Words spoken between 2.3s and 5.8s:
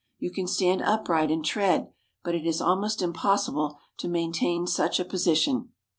it is almost impossible to maintain such a position.